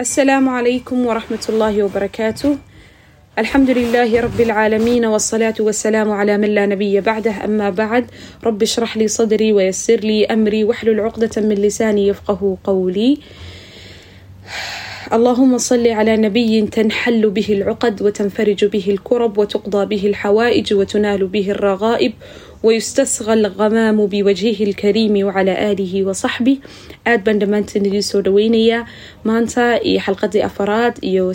[0.00, 2.56] السلام عليكم ورحمة الله وبركاته
[3.38, 8.10] الحمد لله رب العالمين والصلاة والسلام على من لا نبي بعده أما بعد
[8.44, 13.18] رب اشرح لي صدري ويسر لي أمري واحلل عقدة من لساني يفقه قولي
[15.13, 21.51] اللهم صل على نبي تنحل به العقد وتنفرج به الكرب وتقضى به الحوائج وتنال به
[21.51, 22.13] الرغائب
[22.63, 26.57] ويستصغى الغمام بوجهه الكريم وعلى آله وصحبه
[27.09, 28.81] aad baan dhammaantiin idiin soo dhaweynayaa
[29.29, 31.25] maanta iyo xalqadii afaraad iyo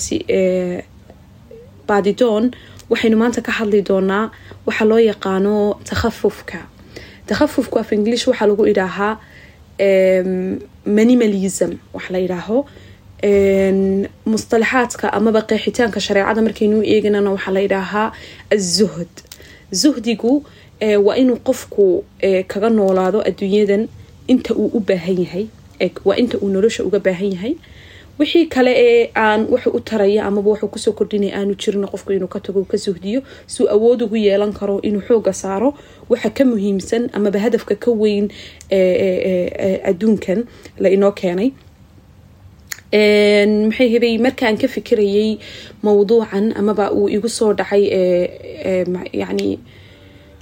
[1.89, 2.45] baadidoon
[2.91, 4.25] waxaynu maanta ka hadli doonaa
[4.67, 5.55] waxa loo yaqaano
[5.91, 6.59] takhafufka
[7.31, 9.13] takhafufku af english waxaa lagu idhaahaa
[10.99, 12.59] minimalism wax la yidhaaho
[13.24, 18.12] mustalaxaadka amaba qeexitaanka shareecada markaynu eeganana waxaa la yidhaahaa
[18.56, 19.14] azuhd
[19.82, 20.34] zuhdigu
[21.06, 22.04] waa inuu qofku
[22.48, 23.88] kaga noolaado adduunyadan
[24.28, 25.46] inta uu u baahan yahay
[26.06, 27.56] waa inta uu nolosha uga baahan yahay.
[28.20, 32.12] Wixii kale ee aan wuxu u taraya amaba wuxuu ku soo kordhinaya aanu jirin qofku
[32.14, 35.74] inuu ka tago ka suhdiyo suu awood ugu yeelan karo inuu xooga saaro.
[36.10, 38.30] Waxa ka muhiimsan amaba hadafka ka weyn
[39.92, 40.40] adduunkan
[40.80, 41.52] la inoo keenay
[42.94, 45.40] maxay hebay markaan ka fikirayay
[45.84, 47.84] mawduucan amaba uu igu soo dhacay
[49.14, 49.60] yani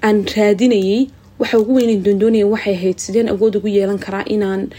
[0.04, 1.08] aan raadinayay
[1.40, 4.70] waxa ugu weynan doondoonaya waxay ahayd sideen awood ugu yeelan karaa inaan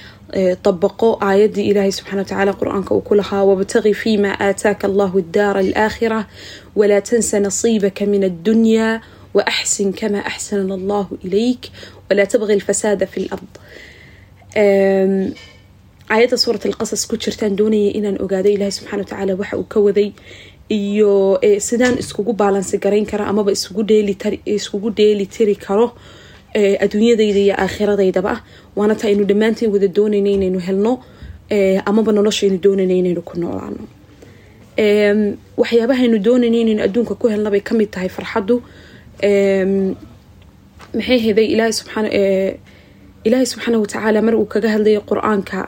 [0.65, 6.21] dabaqo aayadii ilaahay subxana watacaala qur'aanka uu ku lahaa wabtaqi fima aataaka allahu daara alaakhira
[6.79, 9.01] walaa tansa nasiibaka min addunya
[9.37, 11.63] waaxsin kama axsana allahu ilayk
[12.09, 13.53] walaa tabqi alfasaada fi lard
[16.13, 20.09] aayadda suurat alqasas ku jirtaan doonaya inaan ogaado ilaahay subxana watacaala waxa uu ka waday
[20.69, 21.13] iyo
[21.69, 23.83] sidaan iskugu baalansi garayn kara amaba iskugu
[24.99, 25.87] dheeli tiri karo
[26.85, 28.41] adduunyadayda iyo aakhiradaydaba ah.
[28.77, 30.93] Waana ta aynu dhammaanteen wada doonayna inaynu helno
[31.91, 33.83] amaba noloshaynu doonayna inaynu ku noolaano.
[35.61, 38.63] Waxyaabahaynu doonayna inaynu adduunka ku helna bay ka mid tahay farxaddu
[40.95, 42.07] maxay heday ilaahay subxaan
[43.27, 45.59] ilaahay subxaana watacaala mar uu kaga hadlayay qur'aanka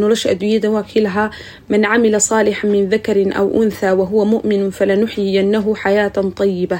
[0.00, 1.30] nolosha adduunyada waa kii lahaa
[1.70, 6.78] man camila saalixa min dakarin aw unthaa wahuwa mu'minun falanuxyiyanahu xayaatan tayiba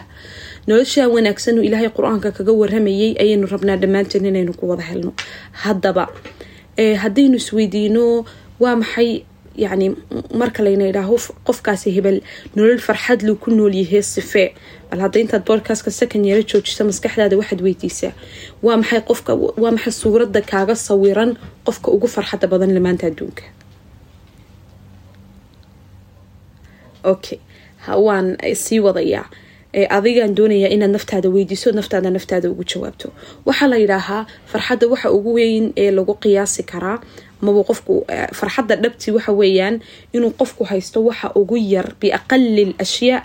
[0.69, 5.11] noloshaa wanaagsan ilaahay qur'aanka kaga waramayay ayaynu rabnaa dhammaanteen inaynu ku wada helno
[5.63, 6.05] haddaba
[7.03, 8.05] haddaynu isweydiino
[8.63, 9.11] waa maxay
[9.65, 9.87] yani
[10.41, 11.17] marka layna idhaaho
[11.49, 12.19] qofkaasi hebel
[12.57, 14.49] nolol farxad luu ku noolyahay sifee
[14.91, 18.13] bal hadda intaad boodkaaska second yaro joojisa maskaxdaada waxaad weydiisaa
[18.67, 21.31] waa maxay qofka waa maxay suuradda kaaga sawiran
[21.67, 23.43] qofka ugu farxadda badan lamaanta adduunka?
[27.05, 27.39] Okay
[28.07, 29.27] waan sii wadayaa.
[29.97, 33.09] Adigaan doonayaa inaad naftaada weydiiso naftaada naftaada ugu jawaabto.
[33.47, 36.99] Waxaa la yidhaahaa farxadda waxa ugu weyn ee lagu qiyaasi karaa
[37.43, 37.95] amaba qofku
[38.39, 39.77] farxadda dhabti waxa weeyaan
[40.17, 42.73] inuu qofku haysto waxa ugu yar biaqali l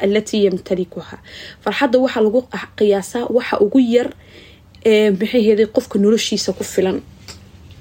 [0.05, 1.16] alatii yamtalikuha.
[1.63, 2.39] Farxadda waxaa lagu
[2.77, 4.09] qiyaasaa waxa ugu yar
[5.19, 7.00] maxay heeday qofka noloshiisa ku filan.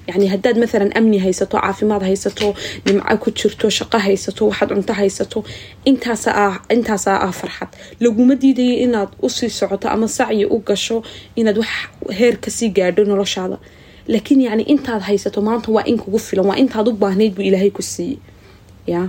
[0.07, 2.47] Yani haddaad maalan amni haysato caafimaad haysato
[2.85, 5.39] nimco ku jirto shaqo haysato waxaad cunto haysato
[5.85, 7.69] intaasaa ah farxad.
[8.03, 11.03] Laguma diidaya inaad u sii socoto ama sacyi u gasho
[11.35, 11.69] inaad wax
[12.17, 13.57] heer ka sii gaadho noloshaada
[14.07, 17.69] laakiin yani intaad haysato maanta waa in kugu filan waa intaad u baahnayd buu ilaahay
[17.71, 18.17] ku siiyey.
[18.87, 19.01] Ya.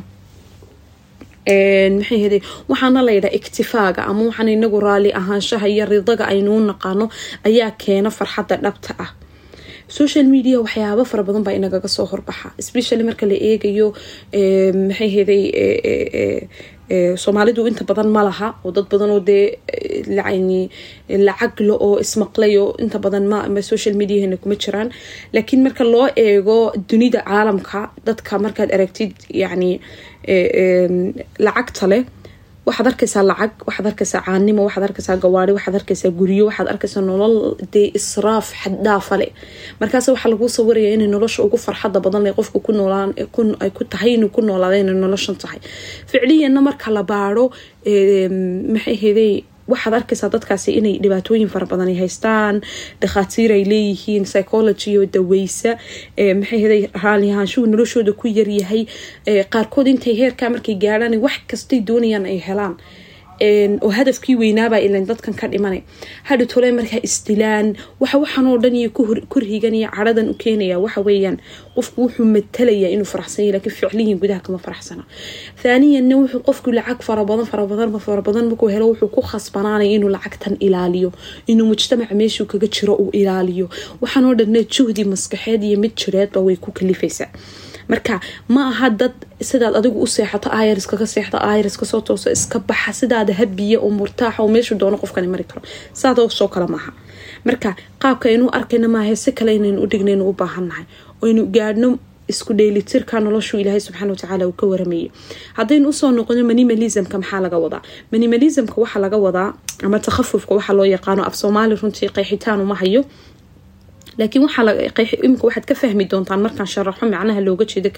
[1.99, 2.39] Maxay hede
[2.71, 7.07] waxaana layidhaha iktifaaga ama waxaan inagu raali ahaanshaha iyo ridaga aynuu naqaano
[7.49, 9.11] ayaa keena farxadda dhabta ah
[9.99, 13.87] social media waxyaaba fara badan baa inagaga soo horbaxa especially marka la eegayo
[14.89, 15.43] maxay heday
[17.23, 19.45] soomaalidu inta badan ma laha oo dad badan oo dee
[20.19, 20.61] yani
[21.29, 24.89] lacaglo oo ismaqlayo inta badan ma social mediahena kuma jiraan.
[25.35, 26.59] Laakiin marka loo eego
[26.91, 29.71] dunida caalamka dadka markaad aragtid yani
[31.47, 32.03] lacagta leh
[32.67, 37.35] waxaad arkaysaa lacag waxaad arkaysaa caanimo waxaad arkaysaa gawaari waxaad arkaysaa guryo waxaad arkaysaa nolol
[37.73, 39.31] dee israaf xaddhaafa leh
[39.81, 42.25] markaas waxaa lagu sawiraya inay nolosha ugu farxadda badan
[42.67, 43.11] ku noolaan
[43.65, 45.59] ay ku tahay inuu ku noolaada inay noloshan tahay.
[46.11, 47.45] Ficliyanna marka la baaro
[48.75, 49.33] maxay heday
[49.69, 52.61] waxaad arkaysaa dadkaasi inay dhibaatooyin fara badan ay haystaan
[53.03, 55.73] dhakhaatiir ay leeyihiin psychology daweysa
[56.41, 58.83] maxay heday raaliahaanshuhu noloshooda ku yaryahay
[59.55, 62.75] qaarkood intay heerkaa markay gaadhaan wax kastay doonayaan ay helaan
[63.85, 65.81] oo hadafkii weynaabaa ilan dadkan ka dhimanay
[66.29, 67.67] hadhi tole markaa isdilaan
[68.01, 68.91] waxa waxanoo dhan iyo
[69.33, 71.37] kurhigan iyo caradan u keenaya waxa weeyaan
[71.77, 75.03] qofku wuxuu matalayaa inuu faraxsanya lakiin ficliyin gudaha kama faraxsana
[75.63, 81.11] thaaniyanna wuxuu qofku lacag farabadan farabadan farabadan markuu helo wuxuu ku khasbanaanaya inuu lacagtan ilaaliyo.
[81.53, 83.67] Inuu mujtamaca meeshuu kaga jiro uu ilaaliyo.
[84.03, 87.29] Waxaanoo dhanna juhdi maskaxeed iyo mid jireedba way ku kalifaysaa
[87.89, 89.15] marka ma aha dad
[89.51, 93.79] sidaad adigu u seexato ayar iskaga seexda ayar iska soo tooso iska baxa sidaada habiya
[93.81, 95.63] oo murtaaxa oo meeshu doono qofkani mari karo.
[96.01, 96.93] Saadasoo kale maaha
[97.45, 97.71] marka
[98.03, 100.85] qaabka aynu arkayna maaha si kale inaynu u dhignaynu u baahannahay
[101.23, 101.99] oynu gaadhno
[102.33, 105.09] isku dheelitirka noloshu ilaahay subxaana watacaala uu ka waramayay
[105.59, 107.83] haddaynu u soo noqono minimalismka maxaa laga wadaa?
[108.13, 109.49] Minimalismka waxaa laga wadaa
[109.85, 113.05] ama takhafufka waxaa loo yaqaano af soomaali runtii qeexitaan uma hayo
[114.19, 114.43] laakiin
[115.27, 117.91] imika waxaad ka fahmi doontaan markaan sharaxo macnaha looga jeedo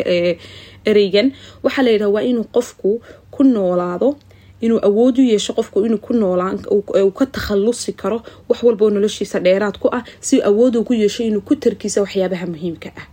[0.91, 1.33] ereygan.
[1.65, 2.91] Waxaa layidhaha waa inuu qofku
[3.35, 4.17] ku noolaado
[4.65, 9.41] inuu awood u yeesho qofku inuu ku noolaan uu ka takhalusi karo wax walboo noloshiisa
[9.47, 13.07] dheeraad ku ah si awood ugu yeesho inuu ku tarkiisa waxyaabaha muhiimka ah.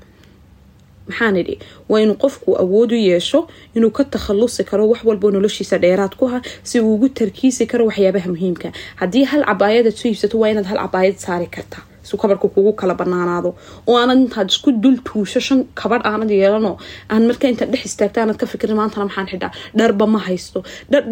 [1.07, 1.55] Maxaan idhi
[1.89, 6.25] waa inuu qofku awood u yeesho inuu ka takhalusi karo wax walboo noloshiisa dheeraad ku
[6.35, 8.71] ah si uu ugu tarkiisi karo waxyaabaha muhiimka
[9.01, 12.93] haddii hal cabaayadaad soo iibsato waa inaad hal cabaayad saari kartaa su kabarka kugu kala
[13.01, 13.49] banaanaado.
[13.87, 16.71] Oo aanad intaad isku dul tuusho shan kabadh aanad yeelano
[17.13, 20.59] aan marka intaad dhex istaagta aanad ka fikirin maantana maxaan xidhaa dharba ma haysto.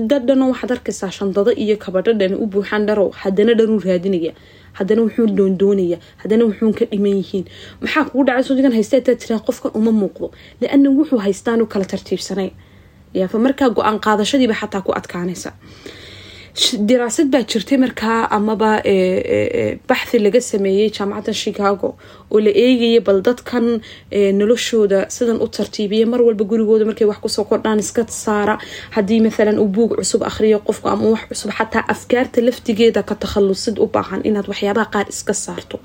[0.10, 4.34] Dhadhano waxaad arkaysaa shandado iyo kabadhadhan u buuxaan dharow haddana dharuu raadinaya
[4.78, 7.46] haddana wuxuu doondoonaya haddana wuxuun ka dhiman yihiin.
[7.82, 10.28] Maxaa kugu dhacay sodigan haysta intaad tiraa qofkan uma muuqdo
[10.62, 12.50] liana wuxuu haystaan kala tartiibsanay.
[13.20, 15.50] Yaafa markaa go'aan qaadashadiiba xataa ku adkaanaysa
[16.56, 18.72] diraasad baa jirtay markaa amaba
[19.90, 21.90] baxthi laga sameeyey jaamacadda chicago
[22.32, 23.66] oo la eegaya bal dadkan
[24.40, 28.56] noloshooda sidan u tartiibiya mar walba gurigooda markay wax ku soo kordhaan iska saara
[28.96, 33.76] haddii maalan uu buug cusub akhriyo qofku ama wax cusub xataa afkaarta laftigeeda ka takhalusid
[33.84, 35.78] u baahan inaad waxyaabaha qaar iska saarto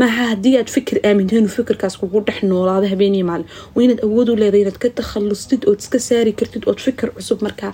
[0.00, 4.36] maaha haddii aad fikir aamintainu fikirkaas kugu dhex noolaado habeeniyo maalin waa inaad awood u
[4.42, 7.72] leedahay inaad ka takhalustid ood iska saari kartid ood fikir cusub markaa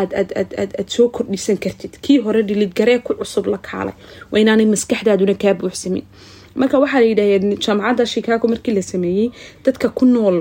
[0.00, 1.92] aad soo kordhisan kartid.
[2.04, 3.94] Kii hore dhilidgaree ku cusub la kaalay.
[4.30, 6.04] Waa inaanay maskaxdaaduna kaa buuxsamin
[6.60, 9.28] marka waxaa layidhaheen jaamacadda chicago markii la sameeyey
[9.64, 10.38] dadka ku nool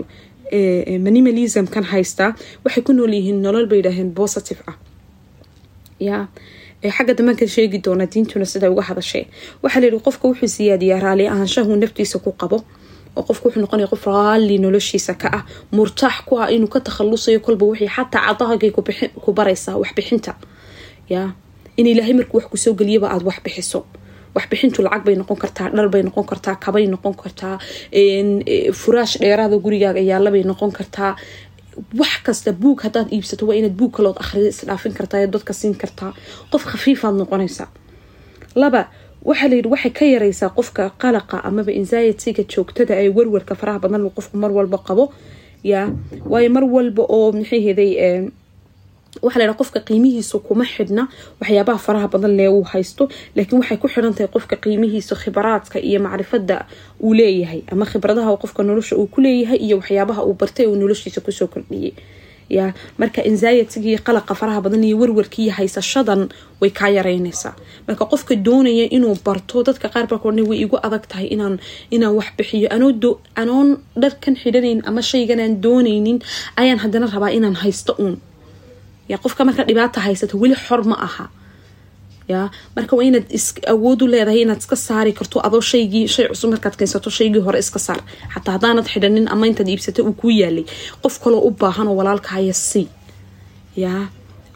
[1.05, 2.31] minimalismkan haystaa
[2.65, 4.77] waxay ku nool yihiin nolol bay yidhaaheen positive ah
[6.83, 9.23] yaa xagga dambanka sheegi doona diintuna siday uga hadashee
[9.63, 12.57] waxaa layihi qofka wuxuu siyaadiyaa raali ahaanshahu naftiisa ku qabo
[13.17, 15.43] oo qofka wuxuu noqonaya qof raalli noloshiisa ka ah
[15.75, 18.71] murtaax ku ah inuu ka takhalusayo kolba wixii xataa cadahagay
[19.25, 20.31] ku baraysaa waxbixinta.
[21.13, 21.27] Yaa
[21.79, 23.79] in ilaahay markuu wax ku soo geliyaba aada wax bixiso.
[24.35, 27.55] Waxbixintu lacag bay noqon kartaa dhar bay noqon kartaa kabay noqon kartaa
[28.81, 31.11] furaash dheeraada gurigaaga yaalabay noqon kartaa
[32.01, 36.11] wax kasta buug hadaad iibsato waa inaad buug kalood akhrida isdhaafin kartaa dadka siin kartaa
[36.51, 37.67] qof khafiifaad noqonaysaa
[38.61, 38.81] laba
[39.29, 44.35] waxaa layidhi waxay ka yaraysaa qofka qalaqa amaba anxiety-ga joogtada ee warwarka faraha badan qofku
[44.43, 45.05] mar walba qabo.
[45.71, 45.85] Yaa
[46.31, 47.91] waayo mar walba oo maxayheday
[49.25, 51.03] waxaa laydhaha qofka qiimihiisa kuma xidhna
[51.41, 53.03] waxyaabaha faraha badan lee uu haysto
[53.35, 56.57] laakiin waxay ku xidhan tahay qofka qiimihiisa khibaraadka iyo macrifada
[57.05, 61.21] uu leeyahay ama khibradaha qofka nolosha uu ku leeyahay iyo waxyaabaha uu bartay uu noloshiisa
[61.25, 61.93] ku soo kordhiyay.
[62.57, 66.21] Ya marka anxiety-gii qalaqa faraha badan iyo warwarkiiyo haysashadan
[66.61, 67.53] way kaa yareynaysaa
[67.87, 72.29] marka qofka doonaya inuu barto dadka qaar baa koodhan way igu adag tahay inaan wax
[72.37, 72.67] bixiyo.
[73.41, 73.67] Anoon
[74.01, 76.17] dharkan xidhanayn ama shaygan aan doonaynin
[76.61, 78.15] ayaan haddana rabaa inaan haysto uun
[79.11, 81.25] ya qofka marka dhibaata haysato weli xor ma aha.
[82.33, 82.41] Ya
[82.75, 83.25] marka waa inaad
[83.73, 87.59] awood u leedahay inaad iska saari karto adoo shaygii shay cusub markaad keensato shaygii hore
[87.65, 87.99] iska saar.
[88.33, 90.65] Xataa haddaanad xidhanin ama intaad iibsata uu kuu yaalay.
[91.03, 92.83] Qof kaloo u baahan oo walaalkahaya si.
[93.83, 93.93] Ya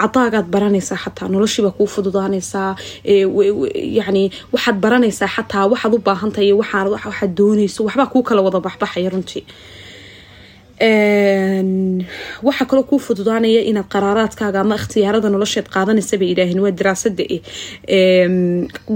[0.04, 2.72] cadaagaad baranaysaa xataa noloshiibaa kuu fududaanaysaa
[4.00, 9.44] yani waxaad baranaysaa xataa waxaad u baahantahay waxaad doonayso waxbaa kuu kala wada baxbaxaya runtii
[12.44, 17.24] waxaa kaloo kuu fududaanaya inaad qaraaraadkaaga ama ikhtiyaarada nolosheed qaadanaysa bay yidhaaheen waa daraasada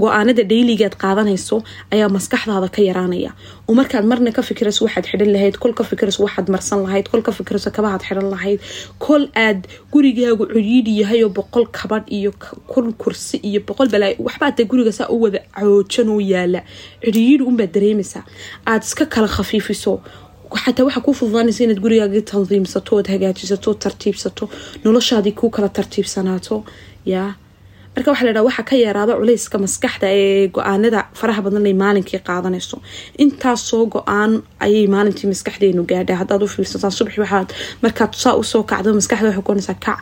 [0.02, 1.62] go'aanada dhayligaad qaadanayso
[1.94, 3.30] ayaa maskaxdaada ka yaraanaya.
[3.68, 7.22] Oo markaad marna ka fikirayso waxaad xidhan lahayd kol ka fikirayso waxaad marsan lahayd kol
[7.22, 8.60] ka fikirayso kabahaad xidhan lahayd.
[8.98, 9.60] Kol aad
[9.92, 12.32] gurigaagu ciriidhi yahay oo boqol kabadh iyo
[12.72, 16.60] kol kursi iyo boqol balaa waxbaa dee guriga saa u wada coojan oo yaalla.
[17.04, 18.24] Ciriidhi unbaad dareemaysaa
[18.66, 20.00] aada iska kala khafiifiso
[20.64, 24.44] xataa waxaa kuu fududaanaysa inaad gurigaagii tandiimsato ood hagaajisato tartiibsato
[24.84, 26.56] noloshaadii kuu kala tartiibsanaato
[27.12, 27.30] yaa
[27.98, 32.76] marka waxa ladhaha waxaa ka yaraada culayska maskaxda ee go'aanada faraha badan ay maalinkii qaadanayso.
[33.24, 34.32] Intaasoo go'aan
[34.66, 37.48] ayay maalintii maskaxdeenu gaadha haddaad u fiirsataan subaxi waxaad
[37.82, 39.98] markaad saa u soo kacdo maskaxda waxay kuonaysaa kac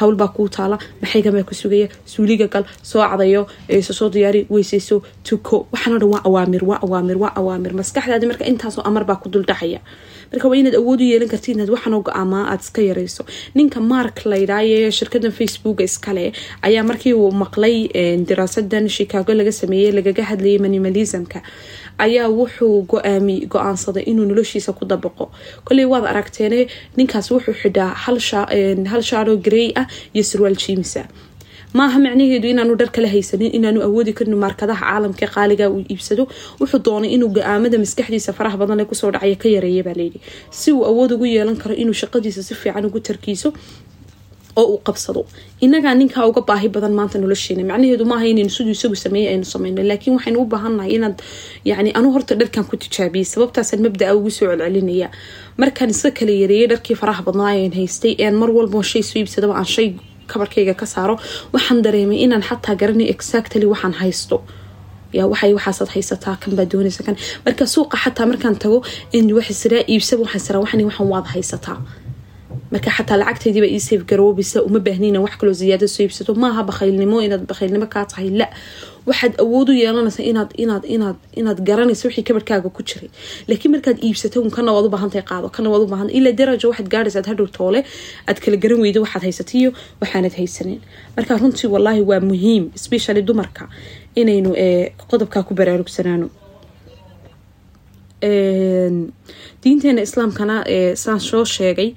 [0.00, 0.76] howlbaa kuu taala.
[1.02, 1.88] Maxaygan baa ku sugaya?
[2.12, 3.42] Suuliga gal soo cadayo
[3.98, 4.96] soo diyaari weyseyso
[5.28, 5.56] tuko.
[5.72, 7.72] Waxaano dhan waa awaamir waa awaamir waa awaamir.
[7.80, 9.80] Maskaxdaadi marka intaasoo amar baa ku duldhacaya
[10.32, 13.22] marka waa inaad awood u yeelan karti inaad waxanoo go'aamaa aada iska yarayso.
[13.56, 16.32] Ninka mark laydhaaye shirkadan facebooka iskale
[16.66, 17.76] ayaa markii maqlay
[18.28, 21.38] daraasadan chicago laga sameeyey lagaga hadlayay minimalismka
[22.06, 25.24] ayaa wuxuu go'aami go'aansaday inuu noloshiisa ku dabaqo.
[25.66, 26.60] Koley waad aragteene
[26.98, 27.90] ninkaas wuxuu xidhaa
[28.92, 31.02] hal shaaro grey ah iyo sarwaal jiimisa
[31.78, 36.24] maaha macnaheedu inaanu dhar kala haysanin inaanu awoodi karin maarkadaha caalamka qaaliga uu iibsado?
[36.60, 40.18] Wuxuu doonay inuu go'aamada maskaxdiisa faraha badan ee ku soo dhacaya ka yareeya baa layidhi
[40.60, 43.48] si uu awood ugu yeelan karo inuu shaqadiisa si fiican ugu tarkiiso
[44.60, 45.20] oo uu qabsado.
[45.64, 49.82] Inagaa ninkaa uga baahi badan maanta nolosheena macnaheedu maaha inaynu siduu isagu sameeyey aynu sameyno
[49.90, 51.16] laakiin waxaynu u baahannahay inaad
[51.70, 55.08] yani anu horta dharkan ku tijaabiyey sababtaasaan mabdaa ugu soo celcelinaya.
[55.60, 59.54] Markaan iska kala yareeyay dharkii faraha badnaa aan haystay een mar walba shay soo iibsadaba
[59.60, 59.88] aan shay
[60.30, 61.14] kabarkayga ka saaro
[61.54, 64.36] waxaan dareemay inaan xataa garanay exactly waxaan haysto.
[65.18, 67.16] Yaa waxay waxaasaad haysataa kan baa doonaysa kan.
[67.44, 68.78] Marka suuqa xataa markaan tago
[69.38, 71.78] waxasiraa iibsaba waxaan siraa waxan waxan waad haysataa
[72.72, 77.16] marka xataa lacagtaydiiba ii safe garoobisa uma baahnina wax kaloo ziyaada soo iibsato maaha bakhaylnimo
[77.26, 78.28] inaad bakhaylnimo kaa tahay.
[78.40, 78.46] La
[79.08, 83.10] waxaad awood u yeelanaysa inaad inaad inaad inaad garanaysa wixii kabarkaaga ku jiray.
[83.48, 84.90] Laakiin markaad iibsato un kana waad u
[85.30, 87.80] qaado kana waad u ilaa daraja waxaad gaadhaysa aad hadhow toole
[88.28, 89.70] aad kala garan weydo waxaad haysatiyo
[90.00, 90.80] waxaanad haysanin.
[91.16, 93.68] Marka runtii wallaahi waa muhiim especially dumarka
[94.14, 94.50] inaynu
[95.10, 96.28] qodobkaa ku baraarugsanaano
[99.64, 101.90] diinteena islaamkana ee saan soo sheegay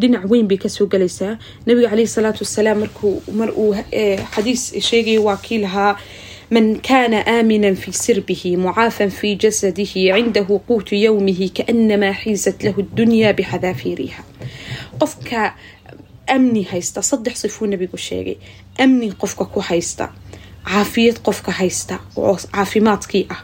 [0.00, 2.78] dhinac weyn bay ka soo galaysaa nabiga caleyhi salaatu wasalaam
[3.40, 3.74] mar uu
[4.34, 5.96] xadiis sheegaya waa kii lahaa
[6.50, 13.32] man kana aaminan fi sirbihi mucaafan fi jasadihi cindahu quutu yowmihi kaanamaa xiisat lahu dunya
[13.38, 14.22] bixadaafiiriha
[15.00, 15.54] qofka
[16.34, 18.36] amni haysta saddex sifuu nabigu sheegay.
[18.78, 20.12] Amni qofka ku haysta
[20.64, 23.40] caafiyad qofka haysta oo caafimaadkii ah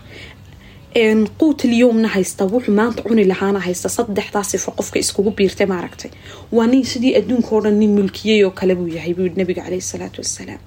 [1.39, 6.11] quut lyomna haysta wuxuu maanta cuni lahaana haysta saddexdaa sifo qofka iskugu biirtay maaragtay
[6.53, 10.21] waa nin sidii adduunkao dhan nin mulkiyey oo kale buu yahay buu nabiga caleyhi salaatu
[10.21, 10.59] wasalaam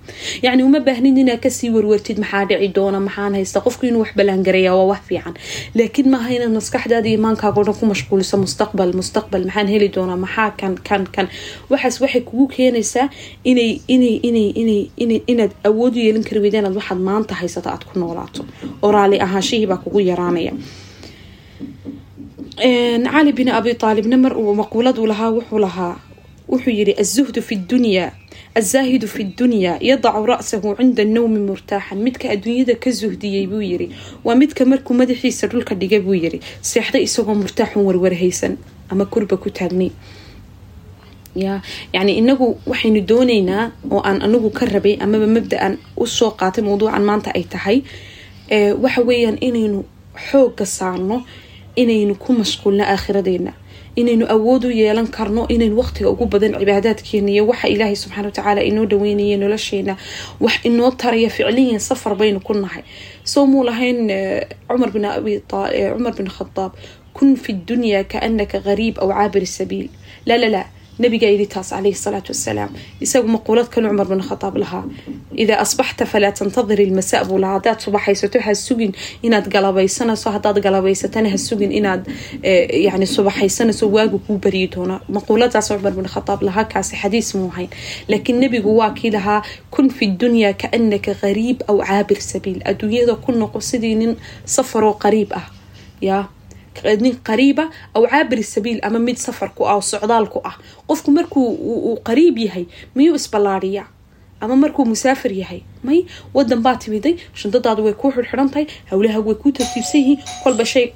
[0.44, 4.12] yacni uma baahnid inaad ka sii warwartid maxaa dhici doona maxaan haysta qofku inuu wax
[4.16, 5.34] ballaangareeya waa wax fiican
[5.76, 10.50] laakiin maaha inaad maskaxdaada iyo maankaago dhan ku mashquuliso mustaqbal mustaqbal maxaan heli doonaa maxaa
[10.62, 11.28] kan kan kan
[11.70, 13.10] waxaas waxay kugu keenaysaa
[13.44, 14.48] inay inay inay
[15.04, 18.46] inay inaad awood u yeelin kari weyda inaad waxaad maanta haysata aad ku noolaato
[18.82, 20.54] oo raali ahaanshihii baa kugu yaraanaya
[23.12, 25.96] cali bin abi aalibna mar uu maquuladu lahaa wuxuu lahaa
[26.52, 28.12] wuxuu yiri azuhdu fi dunya
[28.60, 33.88] azaahidu fi dunyaa yadacu ra-sahu cinda annowmi murtaaxan midka adduunyada ka suhdiyey buu yiri
[34.26, 36.40] waa midka markuu madaxiisa dhulka dhiga buu yiri
[36.70, 38.54] seexday isagoo murtaaxun warwarhaysan
[38.92, 39.92] ama kurba ku taagnay
[41.44, 41.54] ya
[41.96, 47.04] yacni inagu waxaynu dooneynaa oo aan anigu ka rabay amaba mabda-an u soo qaatay mawduucan
[47.10, 47.78] maanta ay tahay
[48.84, 49.80] waxa weeyaan inaynu
[50.30, 51.18] xoogga saarno
[51.76, 53.54] inaynu ku mashquulno aakhiradeena.
[53.96, 58.62] Inaynu awood u yeelan karno inaynu waqtiga ugu badan cibaadaadkeena iyo waxa ilaahay subxaana watacaala
[58.64, 59.94] inoo dhaweynaya nolosheena
[60.40, 62.84] wax inoo taraya ficliyan safar baynu ku nahay.
[63.24, 64.08] Soo muu lahayn
[64.94, 66.72] bin abi cumar bin khadaab
[67.14, 69.90] kun fi dunya kaanaka gariib aw caabir sabiil.
[70.26, 70.64] La la
[71.00, 72.70] la nabiga yidhi taas calayhi salaatu wasalaam
[73.06, 74.84] isagu maquulad kale cumar bin khadaab lahaa
[75.44, 78.92] idaa asbaxta falaa tantadir ilmasaa buu lahaa haddaad subaxaysato ha sugin
[79.28, 82.02] inaad galabaysanayso haddaad galabaysatana ha sugin inaad
[82.88, 84.96] yani subaxaysanayso waagu kuu baryi doona.
[85.16, 87.70] Maquuladaas cumar bin khadaab lahaa kaasi xadiis muu hayn
[88.12, 92.60] laakiin nebigu waa kii lahaa kun fi dunya kaanaka gariib aw caabir sabiil.
[92.66, 94.12] Adduunyada ku noqo sidii nin
[94.46, 95.46] safaroo qariib ah
[96.02, 96.24] yaa
[97.02, 100.56] nin qariiba aw caabiri sabiil ama mid safarku ah oo socdaalku ah.
[100.88, 103.88] Qofku markuu uu qariib yahay miyuu isballaadhiyaa
[104.42, 105.62] ama markuu musaafir yahay?
[105.84, 110.94] May wadan baa timiday shundadaadu way kuu xirxirantahay howlaha way kuu tartiibsan yihiin kolba shay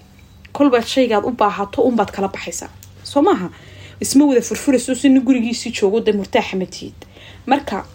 [0.52, 2.70] kolba shaygaad u baahato unbaad kala baxaysaa.
[3.04, 3.50] Soo maaha?
[4.02, 6.94] Isma wada furfurayso si nin gurigiisii joogo de murtaaxa matiid
[7.46, 7.86] marka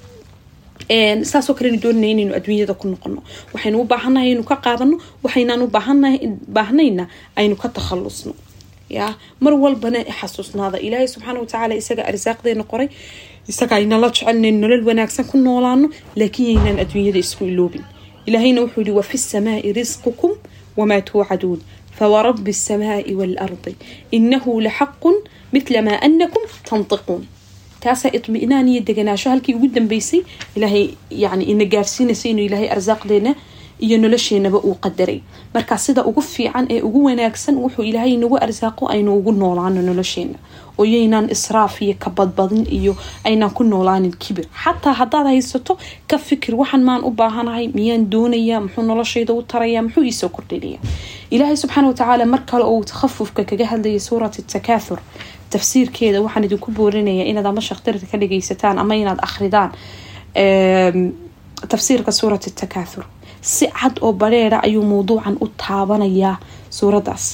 [0.89, 3.23] saasoo kalenu doonana inaynu adduunyada ku noqono
[3.55, 5.69] waxaynu u baahannahay aynu ka qaadano waxaynaan u
[6.57, 7.05] baahnayna
[7.37, 8.35] aynu ka takhalusno
[8.91, 10.79] ya mar walbana xasuusnaada.
[10.87, 12.89] Ilaahay subxaana watacaala isaga arsaaqdeena qoray
[13.49, 17.85] isaga aynala jecelnayn nolol wanaagsan ku noolaano laakiin yaynaan adduunyada isku iloobin.
[18.27, 20.33] Ilaahayna wuxuu yihi wafi samaai risqukum
[20.77, 21.61] wamaa tuucaduun
[21.99, 23.73] fawarabi الsamaai waalardi
[24.17, 25.11] inahu laxaqu
[25.53, 27.23] mila maa anakum tantiquun
[27.81, 30.21] taasaa itminaan iyo deganaasho halkii ugu dambeysay
[30.57, 33.35] ilaahay yani ina gaarsiinaysa inuu ilaahay arsaaqdeena
[33.81, 35.21] iyo nolosheenaba uu qadaray.
[35.55, 40.37] Marka sida ugu fiican ee ugu wanaagsan wuxuu ilaahay nagu arsaaqo aynu ugu noolaano nolosheena.
[40.79, 44.45] Oo yaynaan israaf iyo kabadbadin iyo aynaan ku noolaanin kibir.
[44.65, 45.79] Xataa haddaad haysato
[46.11, 50.79] ka fikir waxaan maan u baahanahay miyaan doonaya muxuu noloshayda u taraya muxuu iisoo kordhinaya
[51.31, 54.99] ilaahay subxaana watacaala mar kale oo takhafufka kaga hadlayay suurat takaathur
[55.55, 59.71] tafsiirkeeda waxaan idinku boorinaya inaad ama shakhtarta ka dhageysataan ama inaad akhridaan
[61.73, 63.05] tafsiirka suurat takaathur
[63.43, 66.37] si cad oo bareera ayuu mawduucan u taabanayaa
[66.79, 67.25] suuraddaas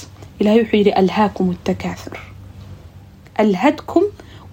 [0.41, 2.17] ilahay wuxuu yidhi alhaakum takaathur
[3.45, 4.03] alhadkum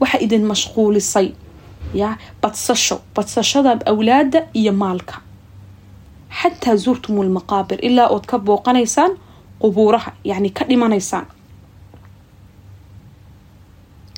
[0.02, 1.28] waxa idin mashquulisay
[2.02, 2.10] ya
[2.42, 5.16] badsasho badsashada awlaada iyo maalka.
[6.42, 9.12] Xataa zuurtum lmaqaabir ilaa ood ka booqanaysaan
[9.62, 11.26] qubuuraha yani ka dhimanaysaan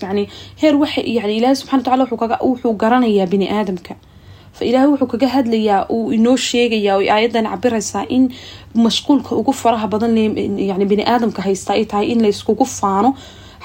[0.01, 0.23] yani
[0.61, 3.93] heer waxa yani ilaahi subxana wataala wuxuu garanayaa bini aadamka.
[4.57, 8.23] Fa ilaahay wuxuu kaga hadlayaa uu inoo sheegayaa oo aayadan cabiraysaa in
[8.85, 10.15] mashquulka ugu faraha badan
[10.69, 13.09] yani bini aadamka haysta ay tahay in layskugu faano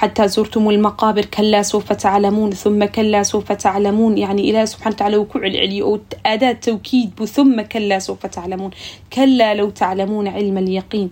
[0.00, 5.24] xataa zuurtum lmaqaabir kalaa sawfa taclamuun uma kalaa sawfa taclamuun yani ilaah subxana wataala uu
[5.32, 5.98] ku celceliyo oo
[6.32, 8.72] aadaad tawkiid bu uma kalaa sawfa taclamuun
[9.14, 11.08] kalaa low taclamuuna cilma alyaqiin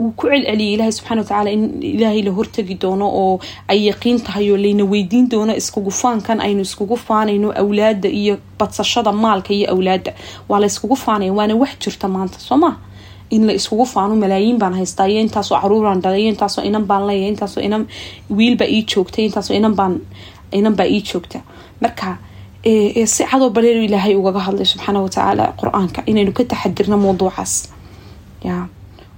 [0.00, 3.34] wuu ku celceliyay ilaahay subxana watacaala in ilaahay la hortagi doono oo
[3.72, 9.12] ay yaqiin tahay oo layna weydiin doono iskugu faankan aynu iskugu faanayno awlaada iyo badsashada
[9.12, 10.12] maalka iyo awlaada
[10.48, 10.96] waa la yskugu
[13.36, 17.02] in la iskugu faano malaayiin baan haystaa iyo intaasoo caruuraan dhalay iyo intaasoo inan baan
[17.08, 17.82] leeya intaasoo inan
[18.38, 19.94] wiilbaa ii joogta intaasoo inan baan
[20.58, 21.38] inan baa ii joogta.
[21.82, 22.08] Marka
[23.14, 27.52] si cadoo bareer ilaahay ugaga hadlay subxaana watacaala qur'aanka inaynu ka taxadirno mawduucaas.
[28.48, 28.56] Ya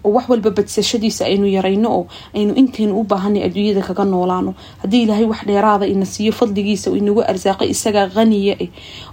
[0.05, 4.55] oo wax walba badsashadiisa aynu yarayno oo aynu intaynu u baahanay adduunyada kaga noolaano.
[4.83, 8.69] Haddii ilaahay wax dheeraada ina siiyo fadligiisa uu inagu arsaaqay isagaa qaniya eh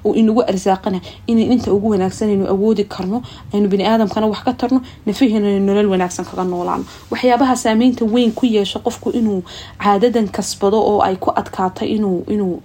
[0.06, 3.22] uu inagu arsaaqana inayn inta ugu wanaagsan aynu awoodi karno
[3.54, 6.84] aynu bini aadamkana wax ka tarno nafaheena nolol wanaagsan kaga noolaano.
[7.12, 9.44] Waxyaabaha saameynta weyn ku yeesho qofku inuu
[9.84, 12.62] caadadan kasbado oo ay ku adkaata inuu inuu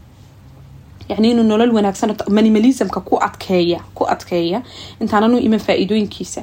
[1.09, 4.63] yani inuu nolol wanaagsan minimalismka ku adkeeya ku adkeeya.
[5.01, 6.43] Intaananu iman faa-iidooyinkiisa.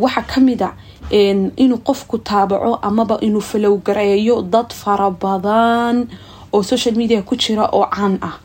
[0.00, 0.70] Waxaa ka mid a
[1.10, 6.08] inuu qofku taabaco amaba inuu falowgareeyo dad fara badan
[6.52, 8.36] oo social media ku jira oo caan ah.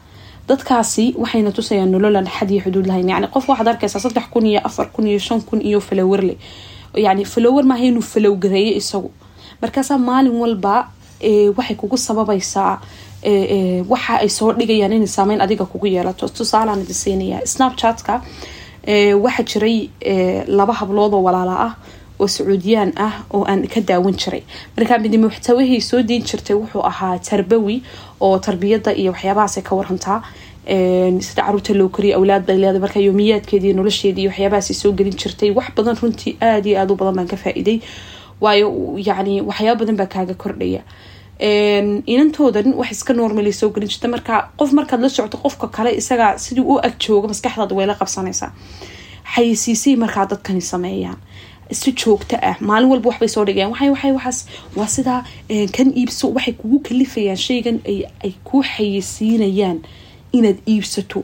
[0.47, 3.09] Dadkaasi waxayna tusayaan nololan xad iyo xuduud lahayn.
[3.09, 6.37] Yani qof waxaad arkaysaa saddex kun iyo afar kun iyo shan kun iyo falowerle
[6.95, 9.11] yani falower maaha inuu falowgareeyo isagu.
[9.61, 10.87] Markaasaa maalin walba
[11.57, 12.77] waxay kugu sababaysaa
[13.89, 16.29] waxa ay soo dhigayaan inay saameyn adiga kugu yeelato.
[16.29, 18.21] Tusaalaan idi siinaya snapchatka
[19.23, 19.89] waxaa jiray
[20.47, 21.73] laba hablood oo walaala ah
[22.19, 24.43] oo sacuudiyaan ah oo aan ka daawan jiray.
[24.77, 27.81] Markaa midi muxtawahay soo deyn jirtay wuxuu ahaa tarbawi
[28.19, 30.19] oo tarbiyada iyo waxyaabahaasay ka warantaa
[31.25, 32.81] sida carruurta loo koriya awlaad bay leedahay.
[32.85, 36.97] Marka yoomiyaadkeedii nolosheedii iyo waxyaabahaas soo gelin jirtay wax badan runtii aada iyo aada u
[36.97, 37.79] badan baan ka faa-iiday.
[38.41, 40.81] Waayo yani waxyaaba badan baa kaaga kordhaya.
[42.13, 46.37] Inantoodan wax iska normala soo gelin jirta marka qof markaad la socto qofka kale isagaa
[46.37, 48.51] sidii u ag jooga maskaxdaada way qabsanaysaa.
[49.35, 51.17] Xayisiisay markaa dadkani sameeyaan
[51.71, 52.55] si joogto ah.
[52.61, 54.39] Maalin walba waxbay soo dhigayaan waxay waxay waxaas
[54.75, 55.21] waa sidaa
[55.75, 57.37] kan iibso waxay kugu kalifayaan.
[57.37, 57.77] Shaygan
[58.23, 59.79] ay kuu xayisiinayaan
[60.33, 61.23] inaad iibsato.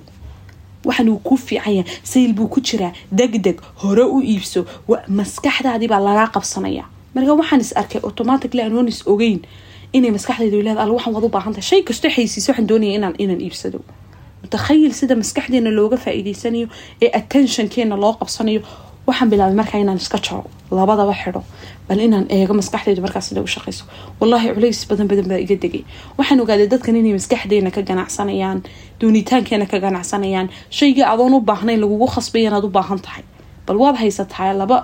[0.86, 2.94] Waxan uu kuu fiicanya sayl buu ku jiraa.
[3.12, 4.66] Degdeg hore u iibso.
[5.08, 9.40] Maskaxdaadii baa lagaa qabsanaya marka waxaan is arkay automatically anoon is ogeyn
[9.94, 13.42] inay maskaxdayda leeda alla waxaan waad u baahantahay shay kastoo xaysiisa waxaan doonaya inaan inaan
[13.42, 13.80] iibsado.
[14.44, 16.68] Mutakhayil sida maskaxdeena looga faa-iideysanayo
[17.02, 18.62] ee attentionkeena loo qabsanayo
[19.08, 20.44] waxaan bilaabay markaa inaan iska jaro
[20.78, 21.42] labadaba xidho
[21.88, 23.84] bal inaan eego maskaxdeyda markaa sida u shaqeyso.
[24.20, 25.84] Wallaahi culays badan badan baa iga degay.
[26.18, 28.60] Waxaan ogaaday dadkan inay maskaxdeena ka ganacsanayaan
[29.02, 30.48] doonitaankeena ka ganacsanayaan.
[30.78, 33.24] Shaygii adoon u baahnayn lagugu khasbay inaad u baahan tahay.
[33.68, 34.78] Bal waad haysataa laba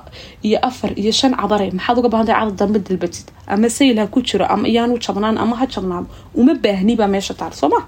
[0.48, 4.20] iyo afar iyo shan cadare maxaad uga baahantahay cadad dambe dilbatid ama sayl ha ku
[4.28, 6.08] jiro ama iyaanu jabnaan ama ha jabnaado
[6.40, 7.80] uma baahnibaa meesha taal soo ma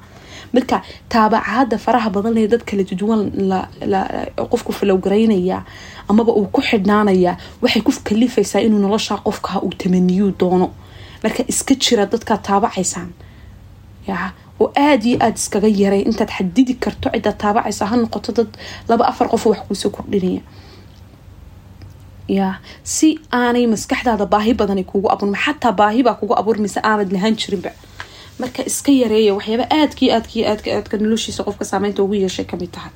[0.55, 0.77] marka
[1.13, 3.21] taabacaada faraha badan lee dad kala duwan
[4.51, 5.57] qofku falowgaraynaya
[6.11, 7.31] amaba uu ku xidhnaanaya
[7.63, 10.67] waxay ku kalifaysaa inuu noloshaa qofkaa uu tamaniyuu doono.
[11.23, 13.09] Marka iska jira dadkaad taabacaysaan
[14.07, 14.17] ya
[14.61, 18.49] oo aada iyo aada iskaga yaray intaad xadidi karto cidaad taabacaysa ha noqoto dad
[18.89, 20.41] laba afar qof wax kuusoo kordhinaya
[22.37, 22.47] ya
[22.83, 27.71] si aanay maskaxdaada baahi badana kugu abuurma xataa baahibaa kugu abuurmaysa aanad lahaan jirinba
[28.39, 32.71] marka iska yareeya waxyaaba aadkii aadkii aadka aadka noloshiisa qofka saameynta ugu yeeshay ka mid
[32.71, 32.91] tahay.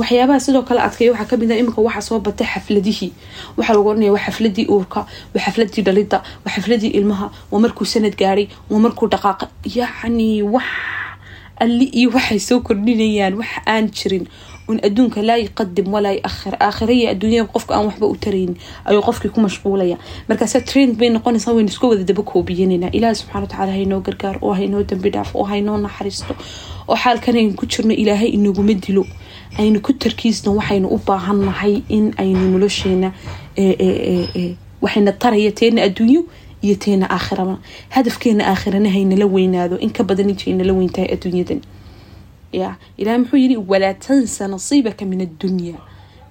[0.00, 3.12] Waxyaabaha sidoo kale adkeeya waxaa ka mid ah iminka waxaa soo batay xafladihii
[3.56, 5.00] waxaa lagu oranaya waa xafladii uurka
[5.34, 9.48] waa xafladii dhalida waa xafladii ilmaha waa markuu sanad gaadhay waa markuu dhaqaaqa.
[9.78, 10.68] Yacni wax
[11.60, 14.28] alli iyo waxay soo kordhinayaan wax aan jirin
[14.68, 19.30] un adduunka laa yuqadim walaa yuakhir aakhiraya adduunyada qofka aan waxba u taraynin ayuu qofkii
[19.34, 19.96] ku mashquulaya.
[20.28, 24.52] Markaase trend bay noqonaysaa waynu iska wada daba koobiyanayna ilaahi subxana watacaala haynoo gargaar oo
[24.52, 26.34] haynoo dambi dhaaf oo haynoo naxariisto
[26.88, 29.04] oo xaalkan aynu ku jirno ilaahay inaguma dilo.
[29.58, 33.12] Aynu ku tarkiisno waxaynu u baahannahay in aynu nolosheena
[34.82, 36.22] waxayna taraya teena adduunyo
[36.62, 37.58] iyo teena aakhiraba.
[37.88, 39.76] Hadafkeena aakhirana haynala weynaado.
[39.78, 41.60] In ka badan inta aynala weyntahay adduunyadan
[42.52, 45.76] ya ilaah muxuu yiri walaa tansa nasiibaka min addunya.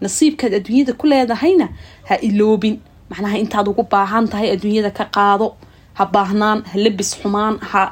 [0.02, 1.68] Nasiibkaad adduunyada ku leedahayna
[2.10, 2.80] ha iloobin.
[3.10, 5.56] Macnaha intaad ugu baahan tahay adduunyada ka qaado
[5.98, 7.92] ha baahnaan ha labis xumaan ha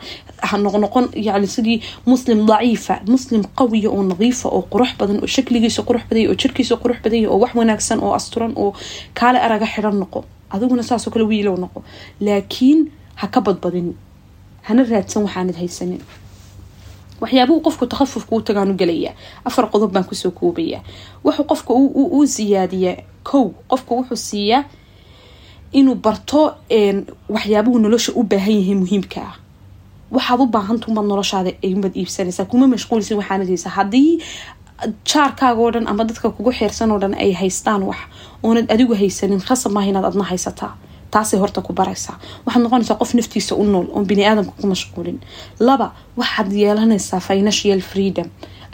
[0.57, 6.03] noqnoqon yani sidii muslim daciifa muslim qawiya oo nadiifa oo qurux badan oo shakligiisa qurux
[6.09, 8.75] badaya oo jirkiisa qurux badaya oo wax wanaagsan oo asturan oo
[9.17, 10.19] kaale araga xiran noqo.
[10.53, 11.79] Adiguna saasoo kale wiilow noqo.
[12.21, 13.95] Laakiin ha ka badbadin.
[14.67, 16.01] Hana raadsan waxaanad haysanin
[17.21, 19.11] waxyaabuhu qofku takhafufka u tagaanu gelaya
[19.45, 20.79] afar qodob baan ku soo koobaya
[21.25, 21.71] wuxuu qofka
[22.17, 22.97] u siyaadiyaa
[23.29, 23.45] kow.
[23.71, 24.63] Qofka wuxuu siiyaa
[25.71, 26.41] inuu barto
[27.35, 29.33] waxyaabuhu nolosha u baahan yahay muhiimka ah.
[30.11, 32.45] Waxaad u baahantumaad noloshaada umad iibsanaysaa.
[32.51, 34.21] Kuma mashquulsin waxaanad haysa haddii
[35.11, 37.97] jaarkaaga oo dhan ama dadka kugu xeersan oo dhan ay haystaan wax
[38.43, 40.73] oonad adigu haysanin khasab maaha inaad adna haysataa
[41.15, 45.17] taasay horta ku baraysaa waxaad noqonaysaa qof naftiisa u nool oon bini aadamka ku mashquulin.
[45.67, 45.87] Laba
[46.19, 48.27] waxaad yeelanaysaa financial freedom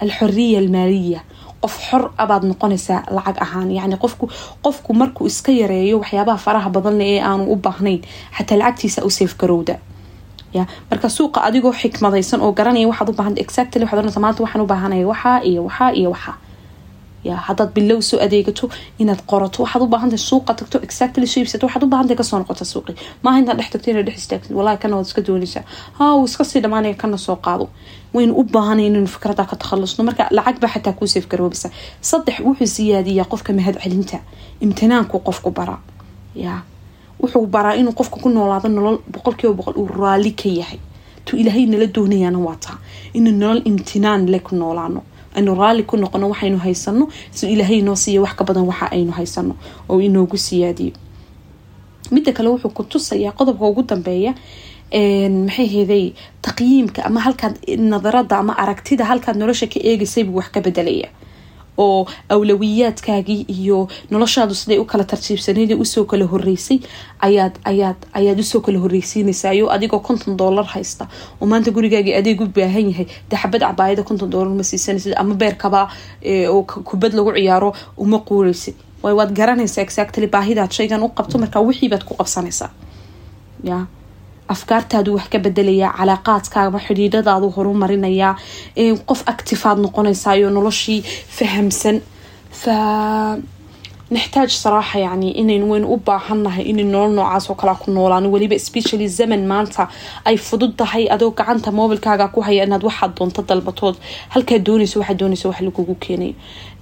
[0.03, 1.21] alxoriya almaaliya
[1.63, 3.69] qof xor abaad noqonaysaa lacag ahaan.
[3.77, 4.25] Yani qofku
[4.65, 8.01] qofku markuu iska yareeyo waxyaabaha faraha badanle ee aanu u baahnayn
[8.37, 9.75] xataa lacagtiisa u safe garowda.
[10.53, 14.61] Ya marka suuqa adigoo xikmadaysan oo garanaya waxaad u baahanta exactly waxaad oranaysa maanta waxaan
[14.65, 16.35] u baahanaya waxaa iyo waxaa iyo waxaa
[17.23, 18.65] ya haddaad bilow soo adeegato
[19.01, 22.65] inaad qorato waxaad u baahantahay suuqa tagto exactly soo waxaad u baahantahay ka soo noqota
[22.73, 25.63] suuqi maaha intaad dhex tagto inaad dhex istaagtid wallahi kana waad iska doonaysaa
[25.97, 27.65] ha wuu iska sii dhamaanaya kana soo qaado
[28.15, 31.69] waynu u baahanay inaynu fikrada ka takhalusno marka lacag baa xataa kuu safe garoobisa
[32.09, 34.17] saddex wuxuu siyaadiyaa qofka mahad celinta
[34.65, 35.77] imtinaanku qofku bara
[36.35, 36.53] ya
[37.21, 40.79] wuxuu baraa inuu qofka ku noolaado nolol boqolkiiba boqol uu raali ka yahay
[41.25, 42.77] tu ilaahay nala doonayaana waa taa
[43.13, 45.01] inuu nolol imtinaan le ku noolaano
[45.35, 49.11] aynu raalli ku noqono waxaynu haysano si ilaahay noo siiya wax ka badan waxa aynu
[49.11, 49.53] haysano
[49.89, 50.93] oo inoogu siyaadiyo.
[52.11, 54.33] Midda kale wuxuu ku tusayaa qodobka ugu dambeeya
[55.47, 61.07] maxay heeday taqyiimka ama halkaad nadarada ama aragtida halkaad nolosha ka eegaysaybu wax ka bedelaya
[61.77, 66.79] oo awlawiyaadkaagii iyo noloshaadu siday u kala tartiibsanayd u soo kala horeysay
[67.27, 71.07] ayaad ayaad ayaad u soo kala horeysiinaysayo adigoo konton doolar haysta.
[71.41, 75.35] Oo maanta gurigaagii adeeg u baahan yahay dee xabad cabaayada konton doolar ma siisanaysid ama
[75.35, 75.89] beerkaba
[76.49, 82.03] oo kubad lagu ciyaaro uma quureysid waad garanaysaa exactly baahidaad shaygan u qabto markaa wixiibaad
[82.03, 82.69] ku qabsanaysaa.
[83.63, 83.85] Ya
[84.55, 88.33] afkaartaadu wax ka bedelayaa calaaqaadkaama xidhiidhadaadu horumarinayaa
[89.09, 90.99] qof actifaad noqonaysayo noloshii
[91.37, 91.97] fahamsan.
[92.61, 92.75] Fa
[94.15, 98.59] naxtaaj saraaxa yani inaynu waynu u baahannahay inay nolol noocaas oo kalea ku noolaan weliba
[98.59, 99.87] specially zaman maanta
[100.25, 103.95] ay fudud tahay adoo gacanta mobilkaaga ku haya inaad waxaad doonto dalbatood
[104.33, 106.33] halkaad doonayso waxaad doonayso wax lagugu keenayo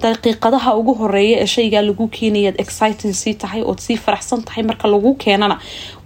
[0.02, 4.88] daqiiqadaha ugu horreeya ee shaygaa lagu keenayaad exciting sii tahay ood sii faraxsan tahay marka
[4.94, 5.56] lagu keenana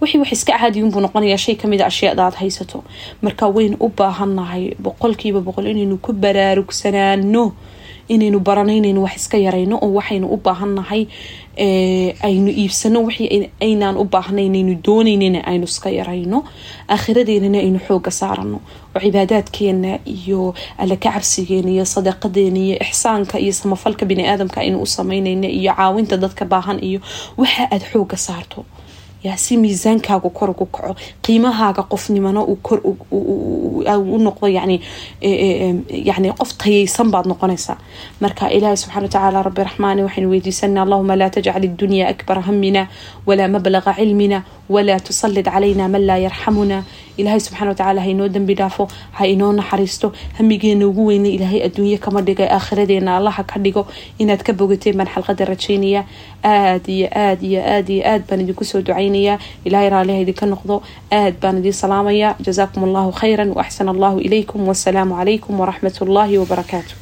[0.00, 2.78] wixii wax iska caadiyunbuu noqonayaa shay ka mid a ashyaada aad haysato
[3.22, 7.44] marka waynu u baahannahay boqolkiiba boqol inaynu ku baraarugsanaano
[8.08, 11.02] inaynu barano inaynu wax iska yarayno oo waxaynu u baahannahay
[12.28, 16.44] aynu iibsano wixii aynaan u baahnay inaynu doonaynina aynu iska yarayno.
[16.88, 18.60] Aakhiradeennana aynu xooga saarano.
[18.94, 24.86] Oo cibaadaadkeena iyo alla ka cabsigeena iyo sadaqadeena iyo ixsaanka iyo samafalka bini-aadamka aynu u
[24.86, 27.00] sameynayna iyo caawinta dadka baahan iyo
[27.36, 28.64] waxa aada xooga saarto
[29.26, 32.78] yaa si miisaankaagu kor ugu kaco qiimahaaga qofnimano uu kor
[34.14, 34.76] u noqdo yani
[36.10, 37.76] yani qof tayaysan baad noqonaysaa.
[38.20, 42.82] Marka ilaahi subxana watacaala rabbi raxmaani waxaynu weydiisanaa allahuma laa tajcal iddunya akbara hamina
[43.26, 46.78] walaa mablaqa cilmina walaa tusalid calayna man laa yarxamuna
[47.20, 48.84] ilaahay subxana watacaala ha inoo dembi dhaafo
[49.16, 53.82] ha inoo naxariisto hamigeena ugu weyna ilaahay adduunye kama dhigay aakhiradeena allaha ka dhigo
[54.18, 56.04] inaad ka bogateen baan xalqada rajaynaya
[56.44, 60.82] aada iyo aad iyo aad iyo aad baan idinku soo ducaynaya ilahay raaliha idinka noqdo
[61.20, 66.94] aad baan idin salaamaya jazaakum allahu khayra waaxsan allahu ilaykum wasalaamu calaykum waraxmat ullaahi wabarakaatu